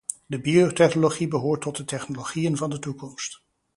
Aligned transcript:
De 0.25 0.39
biotechnologie 0.41 1.27
behoort 1.27 1.61
tot 1.61 1.77
de 1.77 1.83
technologieën 1.83 2.57
van 2.57 2.69
de 2.69 2.79
toekomst. 2.79 3.43